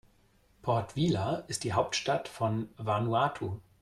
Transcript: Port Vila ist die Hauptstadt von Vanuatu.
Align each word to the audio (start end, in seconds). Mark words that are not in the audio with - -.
Port 0.63 0.95
Vila 0.95 1.43
ist 1.47 1.63
die 1.63 1.73
Hauptstadt 1.73 2.27
von 2.27 2.69
Vanuatu. 2.77 3.59